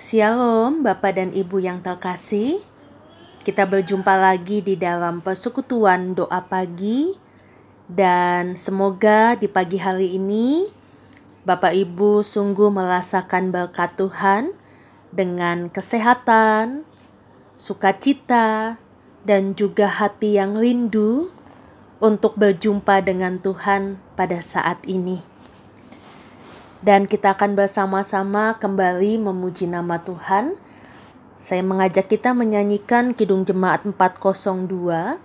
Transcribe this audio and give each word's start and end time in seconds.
Shalom 0.00 0.82
Bapak 0.82 1.14
dan 1.14 1.30
Ibu 1.30 1.62
yang 1.62 1.84
terkasih. 1.84 2.58
Kita 3.46 3.62
berjumpa 3.62 4.18
lagi 4.18 4.58
di 4.58 4.74
dalam 4.74 5.22
persekutuan 5.22 6.18
doa 6.18 6.42
pagi. 6.42 7.14
Dan 7.86 8.58
semoga 8.58 9.38
di 9.38 9.46
pagi 9.46 9.78
hari 9.78 10.18
ini 10.18 10.66
Bapak 11.46 11.74
Ibu 11.74 12.22
sungguh 12.22 12.70
merasakan 12.70 13.50
berkat 13.50 13.98
Tuhan 13.98 14.54
Dengan 15.10 15.66
kesehatan, 15.66 16.86
sukacita, 17.58 18.78
dan 19.26 19.58
juga 19.58 19.90
hati 19.90 20.38
yang 20.38 20.54
rindu 20.54 21.34
Untuk 21.98 22.38
berjumpa 22.38 23.02
dengan 23.02 23.42
Tuhan 23.42 23.98
pada 24.14 24.38
saat 24.38 24.82
ini 24.86 25.39
dan 26.80 27.04
kita 27.04 27.36
akan 27.36 27.56
bersama-sama 27.56 28.56
kembali 28.56 29.20
memuji 29.20 29.68
nama 29.68 30.00
Tuhan. 30.00 30.56
Saya 31.40 31.64
mengajak 31.64 32.08
kita 32.08 32.36
menyanyikan 32.36 33.16
Kidung 33.16 33.44
Jemaat 33.44 33.84
402. 33.84 35.20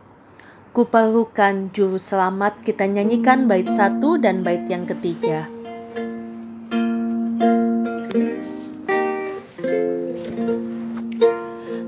Kuperlukan 0.76 1.72
juru 1.72 1.96
selamat 1.96 2.60
kita 2.68 2.84
nyanyikan 2.84 3.48
bait 3.48 3.68
satu 3.68 4.20
dan 4.20 4.44
bait 4.44 4.68
yang 4.68 4.84
ketiga. 4.84 5.48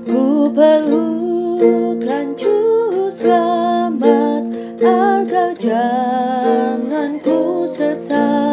Ku 0.08 0.48
perlukan 0.56 2.26
juru 2.32 3.12
selamat 3.12 4.42
agar 4.80 5.52
jangan 5.60 7.20
ku 7.20 7.68
sesat 7.68 8.47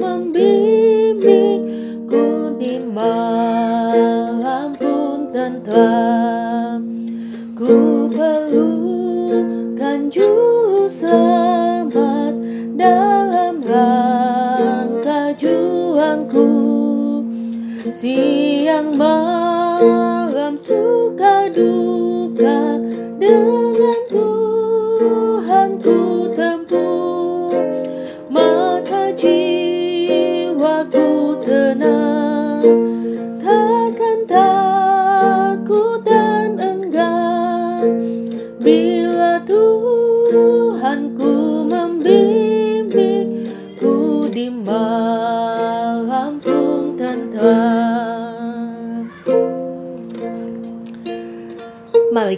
membimbingku 0.00 2.56
di 2.56 2.80
malam 2.80 4.72
pun 4.80 5.28
tentram 5.28 6.80
Ku 7.52 8.08
perlukan 8.08 10.08
juru 10.08 10.88
dalam 12.72 13.60
rangka 13.60 15.36
juangku. 15.36 16.48
Siang 17.92 18.96
malam 18.96 20.56
suka 20.56 21.52
duka 21.52 22.80
dengan 23.20 23.59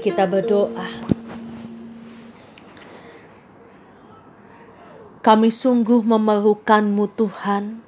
kita 0.03 0.27
berdoa 0.27 0.91
Kami 5.23 5.55
sungguh 5.55 6.03
memerlukanmu 6.03 7.07
Tuhan 7.15 7.79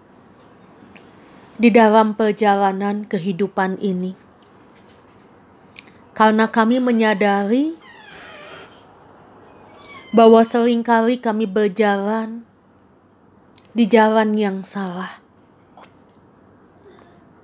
di 1.59 1.75
dalam 1.75 2.15
perjalanan 2.15 3.03
kehidupan 3.11 3.83
ini 3.83 4.15
karena 6.15 6.47
kami 6.47 6.79
menyadari 6.79 7.75
bahwa 10.15 10.47
sering 10.47 10.87
kali 10.87 11.19
kami 11.19 11.51
berjalan 11.51 12.47
di 13.75 13.91
jalan 13.91 14.39
yang 14.39 14.63
salah. 14.63 15.19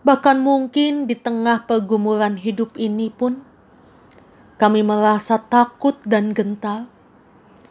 Bahkan 0.06 0.38
mungkin 0.38 1.10
di 1.10 1.19
tengah 1.19 1.66
pergumulan 1.66 2.38
hidup 2.38 2.78
ini 2.78 3.10
pun 3.10 3.42
kami 4.60 4.84
merasa 4.84 5.41
takut 5.41 5.97
dan 6.04 6.37
gentar 6.37 6.84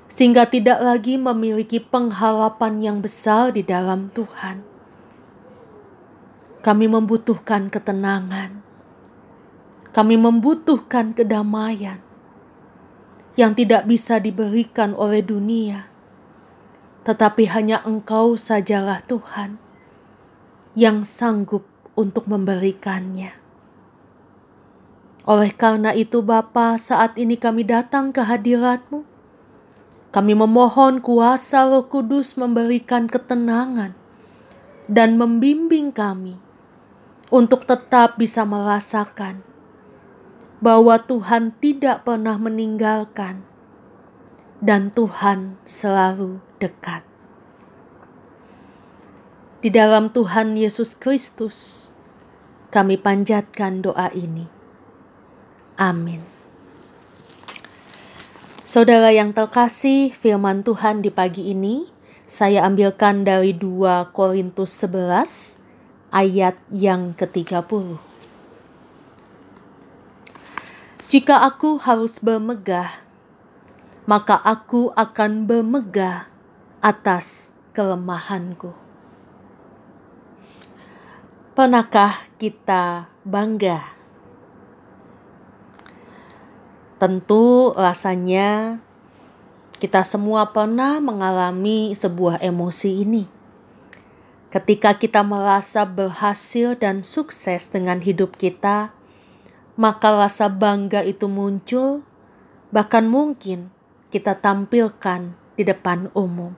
sehingga 0.09 0.49
tidak 0.49 0.81
lagi 0.81 1.21
memiliki 1.21 1.77
pengharapan 1.77 2.81
yang 2.81 2.97
besar 2.97 3.53
di 3.53 3.61
dalam 3.61 4.09
Tuhan. 4.09 4.65
Kami 6.65 6.89
membutuhkan 6.89 7.69
ketenangan. 7.69 8.65
Kami 9.93 10.17
membutuhkan 10.17 11.13
kedamaian 11.13 12.01
yang 13.37 13.53
tidak 13.53 13.85
bisa 13.85 14.17
diberikan 14.17 14.97
oleh 14.97 15.21
dunia, 15.21 15.87
tetapi 17.05 17.53
hanya 17.53 17.85
Engkau 17.85 18.33
sajalah 18.33 19.01
Tuhan 19.05 19.61
yang 20.73 21.05
sanggup 21.05 21.69
untuk 21.93 22.25
memberikannya. 22.25 23.38
Oleh 25.29 25.53
karena 25.53 25.93
itu 25.93 26.25
Bapa, 26.25 26.73
saat 26.81 27.13
ini 27.13 27.37
kami 27.37 27.61
datang 27.61 28.09
ke 28.09 28.25
hadiratmu. 28.25 29.05
Kami 30.09 30.33
memohon 30.33 31.05
kuasa 31.05 31.69
roh 31.69 31.85
kudus 31.85 32.33
memberikan 32.33 33.05
ketenangan 33.05 33.93
dan 34.89 35.21
membimbing 35.21 35.93
kami 35.93 36.41
untuk 37.29 37.69
tetap 37.69 38.17
bisa 38.17 38.41
merasakan 38.41 39.45
bahwa 40.65 40.97
Tuhan 40.97 41.53
tidak 41.61 42.09
pernah 42.09 42.41
meninggalkan 42.41 43.45
dan 44.65 44.89
Tuhan 44.89 45.61
selalu 45.61 46.41
dekat. 46.57 47.05
Di 49.61 49.69
dalam 49.69 50.09
Tuhan 50.09 50.57
Yesus 50.57 50.97
Kristus, 50.97 51.93
kami 52.73 52.97
panjatkan 52.97 53.85
doa 53.85 54.09
ini. 54.17 54.58
Amin. 55.79 56.19
Saudara 58.67 59.15
yang 59.15 59.31
terkasih, 59.31 60.11
firman 60.11 60.59
Tuhan 60.61 60.99
di 60.99 61.07
pagi 61.07 61.55
ini 61.55 61.87
saya 62.27 62.67
ambilkan 62.67 63.23
dari 63.23 63.55
2 63.55 64.11
Korintus 64.11 64.75
11 64.83 65.55
ayat 66.11 66.59
yang 66.67 67.15
ke-30. 67.15 67.95
Jika 71.09 71.47
aku 71.47 71.79
harus 71.79 72.19
bermegah, 72.19 72.99
maka 74.03 74.35
aku 74.35 74.91
akan 74.93 75.47
bermegah 75.47 76.27
atas 76.83 77.55
kelemahanku. 77.71 78.75
Pernahkah 81.57 82.27
kita 82.35 83.09
bangga? 83.25 83.98
Tentu 86.99 87.71
rasanya 87.79 88.83
kita 89.79 90.03
semua 90.03 90.51
pernah 90.51 90.99
mengalami 90.99 91.95
sebuah 91.95 92.43
emosi 92.43 93.07
ini. 93.07 93.23
Ketika 94.51 94.99
kita 94.99 95.23
merasa 95.23 95.87
berhasil 95.87 96.75
dan 96.75 97.07
sukses 97.07 97.71
dengan 97.71 98.03
hidup 98.03 98.35
kita, 98.35 98.91
maka 99.79 100.11
rasa 100.11 100.51
bangga 100.51 100.99
itu 101.07 101.31
muncul, 101.31 102.03
bahkan 102.67 103.07
mungkin 103.07 103.71
kita 104.11 104.35
tampilkan 104.35 105.31
di 105.55 105.63
depan 105.63 106.11
umum. 106.11 106.51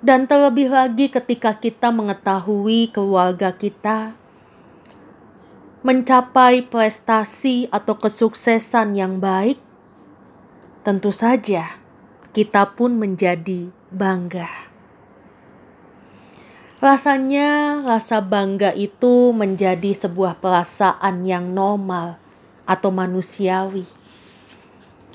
Dan 0.00 0.24
terlebih 0.24 0.72
lagi 0.72 1.12
ketika 1.12 1.52
kita 1.52 1.92
mengetahui 1.92 2.88
keluarga 2.88 3.52
kita 3.52 4.16
mencapai 5.86 6.66
prestasi 6.66 7.70
atau 7.70 7.94
kesuksesan 7.94 8.98
yang 8.98 9.22
baik, 9.22 9.54
tentu 10.82 11.14
saja 11.14 11.78
kita 12.34 12.74
pun 12.74 12.98
menjadi 12.98 13.70
bangga. 13.94 14.50
Rasanya 16.82 17.86
rasa 17.86 18.18
bangga 18.18 18.74
itu 18.74 19.30
menjadi 19.30 19.94
sebuah 19.94 20.42
perasaan 20.42 21.22
yang 21.22 21.54
normal 21.54 22.18
atau 22.66 22.90
manusiawi. 22.90 23.86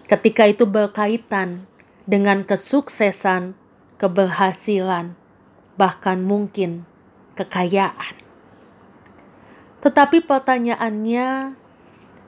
ketika 0.07 0.47
itu 0.47 0.63
berkaitan 0.63 1.67
dengan 2.07 2.47
kesuksesan, 2.47 3.59
keberhasilan, 3.99 5.19
bahkan 5.75 6.23
mungkin 6.23 6.87
kekayaan. 7.35 8.20
Tetapi 9.81 10.21
pertanyaannya, 10.21 11.57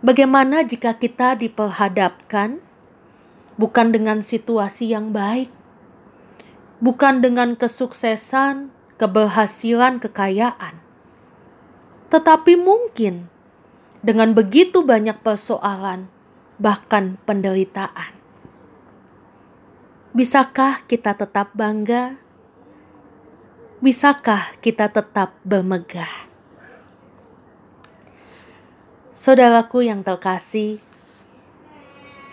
bagaimana 0.01 0.65
jika 0.65 0.97
kita 0.97 1.37
diperhadapkan 1.37 2.57
bukan 3.61 3.93
dengan 3.93 4.25
situasi 4.25 4.89
yang 4.89 5.13
baik, 5.13 5.53
bukan 6.81 7.21
dengan 7.21 7.53
kesuksesan, 7.53 8.73
keberhasilan, 8.97 10.01
kekayaan, 10.01 10.81
tetapi 12.09 12.57
mungkin 12.57 13.29
dengan 14.01 14.33
begitu 14.33 14.81
banyak 14.81 15.21
persoalan, 15.21 16.09
bahkan 16.57 17.21
penderitaan. 17.23 18.17
Bisakah 20.13 20.85
kita 20.85 21.17
tetap 21.17 21.53
bangga? 21.57 22.17
Bisakah 23.81 24.57
kita 24.61 24.93
tetap 24.93 25.33
bermegah? 25.41 26.32
Saudaraku 29.13 29.85
yang 29.85 30.01
terkasih, 30.01 30.81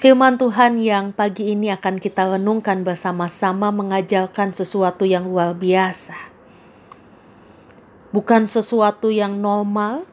firman 0.00 0.40
Tuhan 0.40 0.80
yang 0.80 1.12
pagi 1.12 1.52
ini 1.52 1.68
akan 1.68 2.00
kita 2.00 2.24
renungkan 2.24 2.88
bersama-sama 2.88 3.68
mengajarkan 3.68 4.56
sesuatu 4.56 5.04
yang 5.04 5.28
luar 5.28 5.52
biasa. 5.52 6.16
Bukan 8.16 8.48
sesuatu 8.48 9.12
yang 9.12 9.44
normal, 9.44 10.08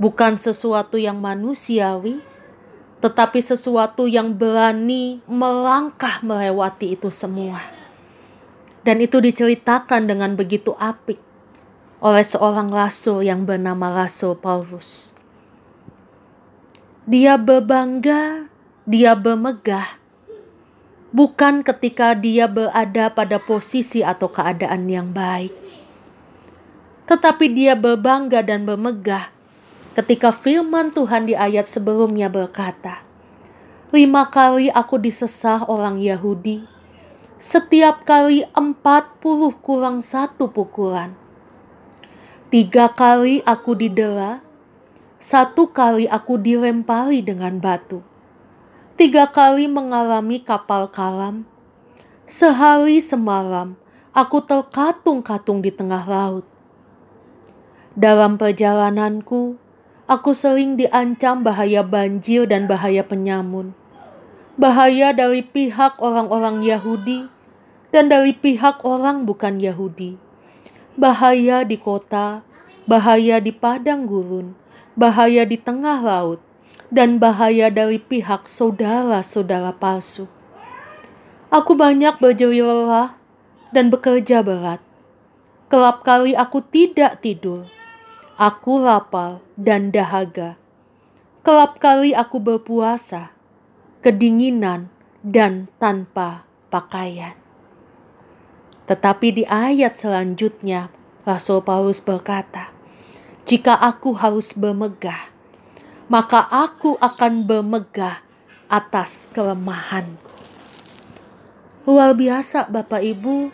bukan 0.00 0.40
sesuatu 0.40 0.96
yang 0.96 1.20
manusiawi, 1.20 2.24
tetapi 3.04 3.44
sesuatu 3.44 4.08
yang 4.08 4.32
berani 4.32 5.20
melangkah 5.28 6.24
melewati 6.24 6.96
itu 6.96 7.12
semua. 7.12 7.60
Dan 8.88 9.04
itu 9.04 9.20
diceritakan 9.20 10.08
dengan 10.08 10.32
begitu 10.32 10.72
apik 10.80 11.20
oleh 12.00 12.24
seorang 12.24 12.72
rasul 12.72 13.20
yang 13.20 13.44
bernama 13.44 13.92
Rasul 13.92 14.32
Paulus. 14.32 15.17
Dia 17.08 17.40
berbangga, 17.40 18.52
dia 18.84 19.16
bermegah, 19.16 19.96
bukan 21.08 21.64
ketika 21.64 22.12
dia 22.12 22.44
berada 22.44 23.08
pada 23.08 23.40
posisi 23.40 24.04
atau 24.04 24.28
keadaan 24.28 24.84
yang 24.92 25.08
baik, 25.08 25.56
tetapi 27.08 27.48
dia 27.48 27.72
berbangga 27.72 28.44
dan 28.44 28.68
bermegah 28.68 29.32
ketika 29.96 30.36
firman 30.36 30.92
Tuhan 30.92 31.24
di 31.24 31.32
ayat 31.32 31.64
sebelumnya 31.64 32.28
berkata, 32.28 33.00
Lima 33.88 34.28
kali 34.28 34.68
aku 34.68 35.00
disesah 35.00 35.64
orang 35.64 36.04
Yahudi, 36.04 36.60
setiap 37.40 38.04
kali 38.04 38.44
empat 38.52 39.16
puluh 39.24 39.56
kurang 39.56 40.04
satu 40.04 40.52
pukulan. 40.52 41.16
Tiga 42.52 42.92
kali 42.92 43.40
aku 43.48 43.72
didera, 43.72 44.44
satu 45.18 45.74
kali 45.74 46.06
aku 46.06 46.38
dilempari 46.38 47.26
dengan 47.26 47.58
batu. 47.58 48.06
Tiga 48.94 49.26
kali 49.26 49.66
mengalami 49.66 50.38
kapal 50.38 50.86
kalam. 50.86 51.42
Sehari 52.22 53.02
semalam 53.02 53.74
aku 54.14 54.38
terkatung-katung 54.46 55.58
di 55.58 55.74
tengah 55.74 56.06
laut. 56.06 56.46
Dalam 57.98 58.38
perjalananku, 58.38 59.58
aku 60.06 60.30
sering 60.30 60.78
diancam 60.78 61.42
bahaya 61.42 61.82
banjir 61.82 62.46
dan 62.46 62.70
bahaya 62.70 63.02
penyamun. 63.02 63.74
Bahaya 64.54 65.10
dari 65.10 65.42
pihak 65.42 65.98
orang-orang 65.98 66.62
Yahudi 66.62 67.26
dan 67.90 68.06
dari 68.06 68.38
pihak 68.38 68.86
orang 68.86 69.26
bukan 69.26 69.58
Yahudi. 69.58 70.14
Bahaya 70.94 71.66
di 71.66 71.74
kota, 71.74 72.46
bahaya 72.86 73.42
di 73.42 73.50
padang 73.50 74.06
gurun, 74.06 74.54
bahaya 74.98 75.46
di 75.46 75.54
tengah 75.54 76.02
laut, 76.02 76.42
dan 76.90 77.22
bahaya 77.22 77.70
dari 77.70 78.02
pihak 78.02 78.50
saudara-saudara 78.50 79.70
palsu. 79.78 80.26
Aku 81.54 81.78
banyak 81.78 82.18
berjeri 82.18 82.60
lelah 82.60 83.14
dan 83.70 83.94
bekerja 83.94 84.42
berat. 84.42 84.82
Kelap 85.70 86.02
kali 86.02 86.34
aku 86.34 86.58
tidak 86.66 87.22
tidur. 87.22 87.70
Aku 88.34 88.82
lapar 88.82 89.38
dan 89.54 89.94
dahaga. 89.94 90.58
Kelap 91.46 91.78
kali 91.78 92.12
aku 92.12 92.42
berpuasa, 92.42 93.32
kedinginan 94.02 94.90
dan 95.22 95.70
tanpa 95.78 96.44
pakaian. 96.68 97.38
Tetapi 98.88 99.28
di 99.30 99.44
ayat 99.44 99.94
selanjutnya, 99.96 100.88
Rasul 101.28 101.60
Paulus 101.60 102.00
berkata, 102.00 102.72
jika 103.48 103.72
aku 103.72 104.12
harus 104.12 104.52
bermegah, 104.52 105.32
maka 106.12 106.44
aku 106.52 107.00
akan 107.00 107.48
bermegah 107.48 108.20
atas 108.68 109.24
kelemahanku. 109.32 110.36
Luar 111.88 112.12
biasa, 112.12 112.68
Bapak 112.68 113.00
Ibu, 113.00 113.48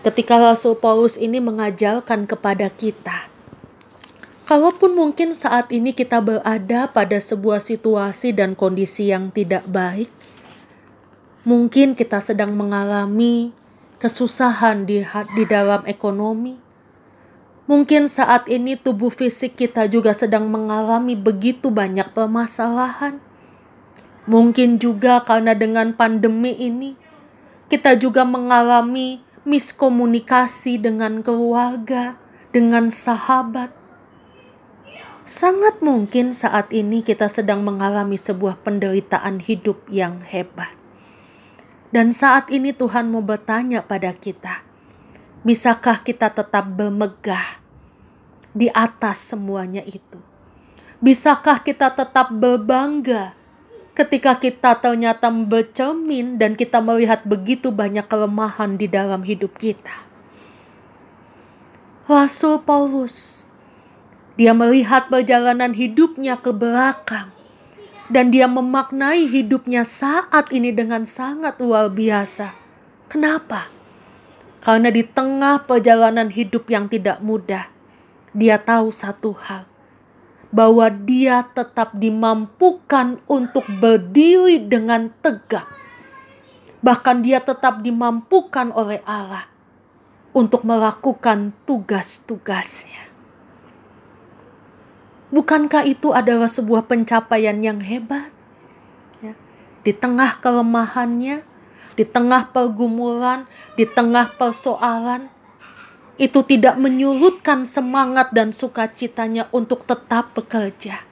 ketika 0.00 0.40
Rasul 0.40 0.80
Paulus 0.80 1.20
ini 1.20 1.36
mengajarkan 1.36 2.24
kepada 2.24 2.72
kita. 2.72 3.28
Kalaupun 4.48 4.96
mungkin 4.96 5.36
saat 5.36 5.68
ini 5.68 5.92
kita 5.92 6.24
berada 6.24 6.88
pada 6.88 7.20
sebuah 7.20 7.60
situasi 7.60 8.32
dan 8.32 8.56
kondisi 8.56 9.12
yang 9.12 9.28
tidak 9.28 9.68
baik, 9.68 10.08
mungkin 11.44 11.92
kita 11.92 12.24
sedang 12.24 12.56
mengalami 12.56 13.52
kesusahan 14.00 14.88
di, 14.88 15.04
di 15.36 15.44
dalam 15.44 15.84
ekonomi, 15.84 16.65
Mungkin 17.66 18.06
saat 18.06 18.46
ini 18.46 18.78
tubuh 18.78 19.10
fisik 19.10 19.58
kita 19.58 19.90
juga 19.90 20.14
sedang 20.14 20.46
mengalami 20.46 21.18
begitu 21.18 21.66
banyak 21.74 22.14
permasalahan. 22.14 23.18
Mungkin 24.30 24.78
juga 24.78 25.18
karena 25.26 25.50
dengan 25.50 25.90
pandemi 25.90 26.54
ini, 26.54 26.94
kita 27.66 27.98
juga 27.98 28.22
mengalami 28.22 29.18
miskomunikasi 29.42 30.78
dengan 30.78 31.26
keluarga, 31.26 32.14
dengan 32.54 32.86
sahabat. 32.86 33.74
Sangat 35.26 35.82
mungkin 35.82 36.30
saat 36.30 36.70
ini 36.70 37.02
kita 37.02 37.26
sedang 37.26 37.66
mengalami 37.66 38.14
sebuah 38.14 38.62
penderitaan 38.62 39.42
hidup 39.42 39.82
yang 39.90 40.22
hebat. 40.22 40.70
Dan 41.90 42.14
saat 42.14 42.46
ini 42.46 42.70
Tuhan 42.70 43.10
mau 43.10 43.26
bertanya 43.26 43.82
pada 43.82 44.14
kita, 44.14 44.66
Bisakah 45.46 46.02
kita 46.02 46.26
tetap 46.34 46.74
bermegah 46.74 47.62
di 48.56 48.72
atas 48.72 49.20
semuanya 49.20 49.84
itu? 49.84 50.16
Bisakah 51.04 51.60
kita 51.60 51.92
tetap 51.92 52.32
berbangga 52.32 53.36
ketika 53.92 54.32
kita 54.40 54.80
ternyata 54.80 55.28
bercermin 55.28 56.40
dan 56.40 56.56
kita 56.56 56.80
melihat 56.80 57.20
begitu 57.28 57.68
banyak 57.68 58.08
kelemahan 58.08 58.80
di 58.80 58.88
dalam 58.88 59.20
hidup 59.20 59.60
kita? 59.60 60.08
Rasul 62.08 62.64
Paulus, 62.64 63.44
dia 64.40 64.56
melihat 64.56 65.12
perjalanan 65.12 65.76
hidupnya 65.76 66.40
ke 66.40 66.48
belakang 66.48 67.36
dan 68.06 68.30
dia 68.30 68.46
memaknai 68.46 69.26
hidupnya 69.26 69.82
saat 69.82 70.48
ini 70.54 70.70
dengan 70.70 71.04
sangat 71.04 71.58
luar 71.58 71.90
biasa. 71.90 72.54
Kenapa? 73.10 73.68
Karena 74.62 74.90
di 74.90 75.02
tengah 75.02 75.62
perjalanan 75.66 76.30
hidup 76.30 76.70
yang 76.70 76.86
tidak 76.90 77.22
mudah, 77.22 77.70
dia 78.36 78.60
tahu 78.60 78.92
satu 78.92 79.32
hal, 79.32 79.64
bahwa 80.52 80.92
dia 80.92 81.48
tetap 81.56 81.96
dimampukan 81.96 83.16
untuk 83.24 83.64
berdiri 83.80 84.60
dengan 84.60 85.08
tegak. 85.24 85.64
Bahkan 86.84 87.24
dia 87.24 87.40
tetap 87.40 87.80
dimampukan 87.80 88.70
oleh 88.76 89.00
Allah 89.08 89.48
untuk 90.36 90.68
melakukan 90.68 91.56
tugas-tugasnya. 91.64 93.08
Bukankah 95.32 95.88
itu 95.88 96.14
adalah 96.14 96.46
sebuah 96.46 96.86
pencapaian 96.86 97.58
yang 97.58 97.82
hebat? 97.82 98.30
Ya. 99.18 99.34
Di 99.82 99.90
tengah 99.90 100.38
kelemahannya, 100.38 101.42
di 101.98 102.04
tengah 102.04 102.52
pergumulan, 102.54 103.48
di 103.74 103.88
tengah 103.88 104.36
persoalan, 104.38 105.32
itu 106.16 106.40
tidak 106.44 106.80
menyurutkan 106.80 107.68
semangat 107.68 108.32
dan 108.32 108.52
sukacitanya 108.52 109.52
untuk 109.52 109.84
tetap 109.84 110.32
bekerja, 110.32 111.04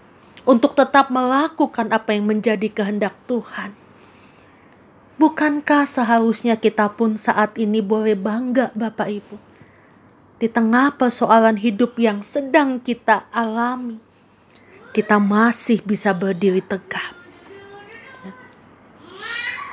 untuk 0.49 0.73
tetap 0.73 1.13
melakukan 1.13 1.93
apa 1.93 2.17
yang 2.17 2.29
menjadi 2.29 2.69
kehendak 2.73 3.13
Tuhan. 3.29 3.77
Bukankah 5.21 5.87
seharusnya 5.87 6.57
kita 6.59 6.91
pun 6.97 7.15
saat 7.15 7.55
ini 7.61 7.85
boleh 7.85 8.17
bangga, 8.19 8.73
Bapak 8.73 9.09
Ibu, 9.13 9.37
di 10.43 10.49
tengah 10.51 10.97
persoalan 10.97 11.61
hidup 11.61 12.01
yang 12.01 12.25
sedang 12.25 12.81
kita 12.81 13.29
alami, 13.31 14.01
kita 14.91 15.21
masih 15.23 15.85
bisa 15.87 16.11
berdiri 16.11 16.65
tegak 16.65 17.25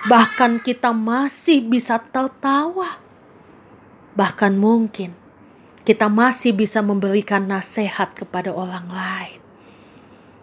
Bahkan 0.01 0.65
kita 0.65 0.89
masih 0.89 1.61
bisa 1.61 2.01
tertawa. 2.01 2.97
Bahkan 4.17 4.57
mungkin 4.57 5.13
kita 5.91 6.07
masih 6.07 6.55
bisa 6.55 6.79
memberikan 6.79 7.51
nasihat 7.51 8.15
kepada 8.15 8.47
orang 8.55 8.87
lain. 8.87 9.43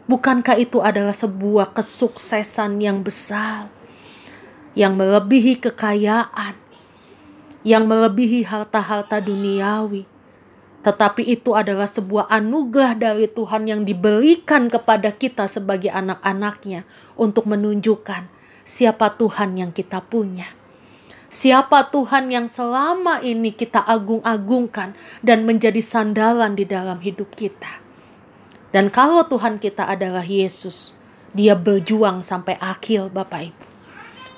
Bukankah 0.05 0.61
itu 0.61 0.85
adalah 0.85 1.17
sebuah 1.17 1.73
kesuksesan 1.73 2.85
yang 2.85 3.01
besar, 3.01 3.73
yang 4.77 4.93
melebihi 5.01 5.57
kekayaan, 5.57 6.53
yang 7.65 7.89
melebihi 7.89 8.45
harta-harta 8.45 9.25
duniawi? 9.25 10.05
Tetapi 10.85 11.25
itu 11.25 11.57
adalah 11.57 11.89
sebuah 11.89 12.29
anugerah 12.29 12.93
dari 13.01 13.25
Tuhan 13.25 13.73
yang 13.73 13.89
diberikan 13.89 14.69
kepada 14.69 15.17
kita 15.17 15.49
sebagai 15.49 15.89
anak-anaknya 15.89 16.85
untuk 17.17 17.49
menunjukkan 17.49 18.29
siapa 18.69 19.17
Tuhan 19.17 19.57
yang 19.57 19.73
kita 19.73 20.05
punya. 20.05 20.58
Siapa 21.29 21.93
Tuhan 21.93 22.33
yang 22.33 22.49
selama 22.49 23.21
ini 23.21 23.53
kita 23.53 23.85
agung-agungkan 23.85 24.97
dan 25.21 25.45
menjadi 25.45 25.85
sandalan 25.85 26.57
di 26.57 26.65
dalam 26.65 27.05
hidup 27.05 27.37
kita. 27.37 27.85
Dan 28.73 28.89
kalau 28.89 29.25
Tuhan 29.29 29.61
kita 29.61 29.85
adalah 29.85 30.25
Yesus, 30.25 30.97
dia 31.37 31.53
berjuang 31.53 32.25
sampai 32.25 32.57
akhir 32.57 33.13
Bapak 33.13 33.41
Ibu. 33.53 33.65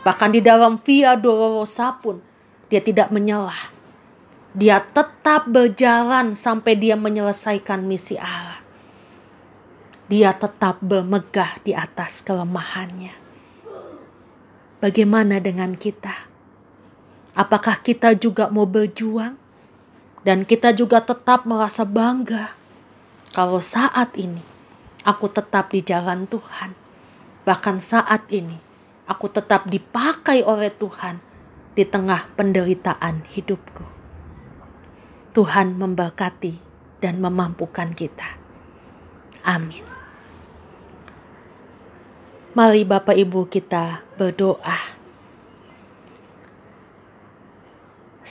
Bahkan 0.02 0.30
di 0.34 0.40
dalam 0.42 0.82
Via 0.82 1.14
Dolorosa 1.14 1.94
pun, 1.98 2.18
dia 2.66 2.82
tidak 2.82 3.14
menyelah. 3.14 3.70
Dia 4.50 4.82
tetap 4.82 5.46
berjalan 5.46 6.34
sampai 6.34 6.74
dia 6.74 6.98
menyelesaikan 6.98 7.86
misi 7.86 8.18
Allah. 8.18 8.58
Dia 10.10 10.34
tetap 10.34 10.82
bermegah 10.82 11.62
di 11.62 11.70
atas 11.70 12.18
kelemahannya. 12.18 13.14
Bagaimana 14.82 15.38
dengan 15.38 15.78
kita? 15.78 16.29
Apakah 17.34 17.78
kita 17.80 18.14
juga 18.18 18.50
mau 18.50 18.66
berjuang? 18.66 19.38
Dan 20.20 20.44
kita 20.44 20.76
juga 20.76 21.00
tetap 21.00 21.48
merasa 21.48 21.82
bangga 21.82 22.60
kalau 23.30 23.62
saat 23.62 24.18
ini 24.18 24.42
aku 25.06 25.30
tetap 25.30 25.70
di 25.70 25.86
jalan 25.86 26.26
Tuhan, 26.26 26.74
bahkan 27.46 27.78
saat 27.78 28.26
ini 28.26 28.58
aku 29.06 29.30
tetap 29.30 29.70
dipakai 29.70 30.42
oleh 30.42 30.74
Tuhan 30.74 31.22
di 31.78 31.86
tengah 31.86 32.26
penderitaan 32.34 33.22
hidupku. 33.30 33.86
Tuhan 35.30 35.78
memberkati 35.78 36.58
dan 36.98 37.22
memampukan 37.22 37.94
kita. 37.94 38.34
Amin. 39.46 39.86
Mari 42.50 42.82
Bapak 42.82 43.14
Ibu 43.14 43.46
kita 43.46 44.02
berdoa. 44.18 44.99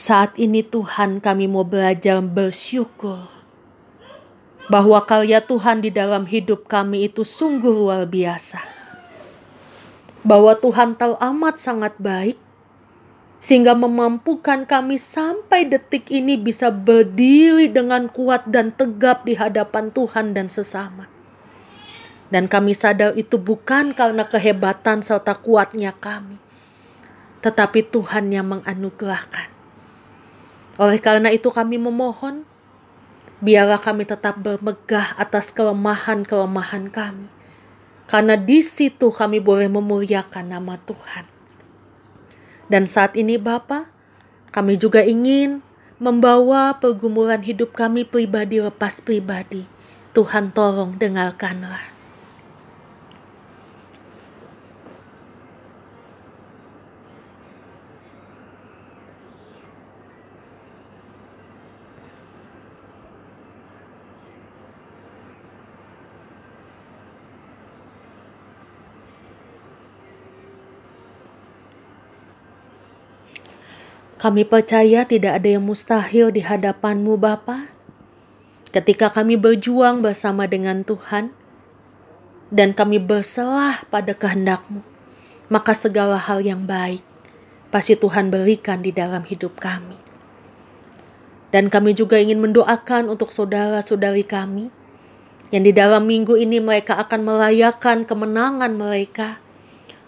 Saat 0.00 0.40
ini 0.40 0.64
Tuhan 0.64 1.20
kami 1.20 1.44
mau 1.44 1.60
belajar 1.60 2.24
bersyukur 2.24 3.28
bahwa 4.72 4.96
karya 5.04 5.44
Tuhan 5.44 5.84
di 5.84 5.92
dalam 5.92 6.24
hidup 6.24 6.64
kami 6.72 7.12
itu 7.12 7.20
sungguh 7.20 7.68
luar 7.68 8.08
biasa. 8.08 8.64
Bahwa 10.24 10.56
Tuhan 10.56 10.96
tahu 10.96 11.20
amat 11.20 11.60
sangat 11.60 12.00
baik, 12.00 12.40
sehingga 13.44 13.76
memampukan 13.76 14.64
kami 14.64 14.96
sampai 14.96 15.68
detik 15.68 16.08
ini 16.08 16.40
bisa 16.40 16.72
berdiri 16.72 17.68
dengan 17.68 18.08
kuat 18.08 18.48
dan 18.48 18.72
tegap 18.72 19.28
di 19.28 19.36
hadapan 19.36 19.92
Tuhan 19.92 20.32
dan 20.32 20.48
sesama. 20.48 21.12
Dan 22.32 22.48
kami 22.48 22.72
sadar 22.72 23.12
itu 23.20 23.36
bukan 23.36 23.92
karena 23.92 24.24
kehebatan 24.24 25.04
serta 25.04 25.36
kuatnya 25.36 25.92
kami, 25.92 26.40
tetapi 27.44 27.84
Tuhan 27.84 28.32
yang 28.32 28.48
menganugerahkan. 28.48 29.59
Oleh 30.80 30.96
karena 30.96 31.28
itu 31.28 31.52
kami 31.52 31.76
memohon 31.76 32.48
biarlah 33.44 33.76
kami 33.76 34.08
tetap 34.08 34.40
bermegah 34.40 35.12
atas 35.20 35.52
kelemahan-kelemahan 35.52 36.88
kami. 36.88 37.28
Karena 38.08 38.34
di 38.40 38.64
situ 38.64 39.12
kami 39.12 39.44
boleh 39.44 39.68
memuliakan 39.68 40.56
nama 40.56 40.80
Tuhan. 40.80 41.28
Dan 42.72 42.88
saat 42.88 43.12
ini 43.12 43.36
Bapa, 43.36 43.92
kami 44.56 44.80
juga 44.80 45.04
ingin 45.04 45.60
membawa 46.00 46.80
pergumulan 46.80 47.44
hidup 47.44 47.76
kami 47.76 48.08
pribadi 48.08 48.58
lepas 48.58 49.04
pribadi. 49.04 49.68
Tuhan 50.16 50.50
tolong 50.50 50.96
dengarkanlah. 50.96 51.99
Kami 74.20 74.44
percaya 74.44 75.08
tidak 75.08 75.40
ada 75.40 75.56
yang 75.56 75.64
mustahil 75.64 76.28
di 76.28 76.44
hadapanmu 76.44 77.16
Bapa. 77.16 77.72
Ketika 78.68 79.08
kami 79.08 79.40
berjuang 79.40 80.04
bersama 80.04 80.44
dengan 80.44 80.84
Tuhan 80.84 81.32
dan 82.52 82.76
kami 82.76 83.00
berselah 83.00 83.80
pada 83.88 84.12
kehendakmu, 84.12 84.84
maka 85.48 85.72
segala 85.72 86.20
hal 86.20 86.44
yang 86.44 86.68
baik 86.68 87.00
pasti 87.72 87.96
Tuhan 87.96 88.28
berikan 88.28 88.84
di 88.84 88.92
dalam 88.92 89.24
hidup 89.24 89.56
kami. 89.56 89.96
Dan 91.48 91.72
kami 91.72 91.96
juga 91.96 92.20
ingin 92.20 92.44
mendoakan 92.44 93.08
untuk 93.08 93.32
saudara-saudari 93.32 94.28
kami 94.28 94.68
yang 95.48 95.64
di 95.64 95.72
dalam 95.72 96.04
minggu 96.04 96.36
ini 96.36 96.60
mereka 96.60 97.00
akan 97.00 97.24
merayakan 97.24 98.04
kemenangan 98.04 98.76
mereka. 98.76 99.40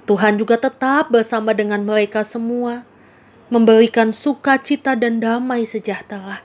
Tuhan 0.04 0.36
juga 0.36 0.60
tetap 0.60 1.08
bersama 1.08 1.56
dengan 1.56 1.80
mereka 1.80 2.20
semua 2.28 2.91
memberikan 3.52 4.16
sukacita 4.16 4.96
dan 4.96 5.20
damai 5.20 5.68
sejahtera. 5.68 6.40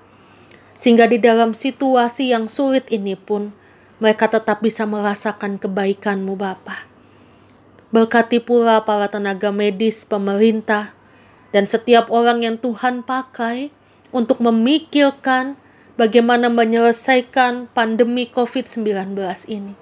Sehingga 0.75 1.07
di 1.07 1.23
dalam 1.23 1.55
situasi 1.55 2.35
yang 2.35 2.51
sulit 2.51 2.91
ini 2.91 3.15
pun, 3.15 3.55
mereka 4.03 4.27
tetap 4.27 4.59
bisa 4.59 4.83
merasakan 4.83 5.55
kebaikanmu 5.55 6.35
Bapa. 6.35 6.83
Berkati 7.95 8.43
pula 8.43 8.83
para 8.83 9.07
tenaga 9.07 9.55
medis, 9.55 10.03
pemerintah, 10.03 10.91
dan 11.55 11.63
setiap 11.71 12.11
orang 12.11 12.43
yang 12.43 12.59
Tuhan 12.59 13.07
pakai 13.07 13.71
untuk 14.11 14.43
memikirkan 14.43 15.55
bagaimana 15.95 16.51
menyelesaikan 16.51 17.71
pandemi 17.71 18.27
COVID-19 18.27 19.15
ini. 19.47 19.79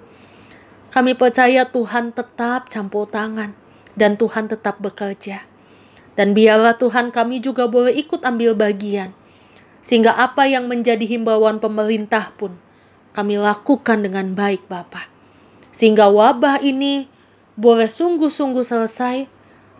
Kami 0.94 1.12
percaya 1.18 1.66
Tuhan 1.66 2.14
tetap 2.14 2.70
campur 2.70 3.10
tangan 3.10 3.52
dan 3.98 4.14
Tuhan 4.14 4.46
tetap 4.46 4.78
bekerja. 4.78 5.55
Dan 6.16 6.32
biarlah 6.32 6.80
Tuhan 6.80 7.12
kami 7.12 7.44
juga 7.44 7.68
boleh 7.68 7.92
ikut 7.92 8.24
ambil 8.24 8.56
bagian. 8.56 9.12
Sehingga 9.84 10.16
apa 10.16 10.48
yang 10.48 10.66
menjadi 10.66 11.04
himbauan 11.04 11.60
pemerintah 11.62 12.32
pun 12.34 12.56
kami 13.12 13.38
lakukan 13.38 14.02
dengan 14.02 14.32
baik 14.32 14.66
Bapa. 14.66 15.06
Sehingga 15.70 16.08
wabah 16.08 16.64
ini 16.64 17.06
boleh 17.54 17.88
sungguh-sungguh 17.88 18.64
selesai 18.64 19.28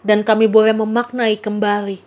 dan 0.06 0.22
kami 0.22 0.46
boleh 0.46 0.76
memaknai 0.76 1.40
kembali 1.40 2.00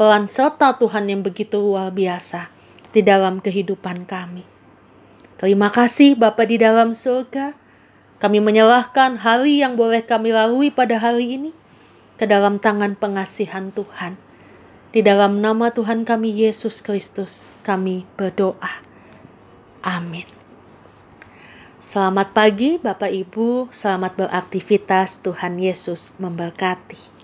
pelan 0.00 0.32
serta 0.32 0.80
Tuhan 0.80 1.12
yang 1.12 1.20
begitu 1.20 1.60
luar 1.60 1.92
biasa 1.92 2.48
di 2.96 3.04
dalam 3.04 3.44
kehidupan 3.44 4.08
kami. 4.08 4.48
Terima 5.36 5.68
kasih 5.68 6.16
Bapa 6.16 6.48
di 6.48 6.56
dalam 6.56 6.96
surga. 6.96 7.52
Kami 8.16 8.40
menyalahkan 8.40 9.20
hari 9.20 9.60
yang 9.60 9.76
boleh 9.76 10.04
kami 10.04 10.32
lalui 10.32 10.68
pada 10.72 10.96
hari 11.00 11.40
ini 11.40 11.50
ke 12.20 12.28
dalam 12.28 12.60
tangan 12.60 13.00
pengasihan 13.00 13.72
Tuhan. 13.72 14.20
Di 14.92 15.00
dalam 15.00 15.40
nama 15.40 15.72
Tuhan 15.72 16.04
kami 16.04 16.28
Yesus 16.28 16.84
Kristus, 16.84 17.56
kami 17.64 18.04
berdoa. 18.20 18.84
Amin. 19.80 20.28
Selamat 21.80 22.36
pagi, 22.36 22.76
Bapak 22.76 23.08
Ibu. 23.08 23.72
Selamat 23.72 24.20
beraktivitas. 24.20 25.16
Tuhan 25.24 25.56
Yesus 25.56 26.12
memberkati. 26.20 27.19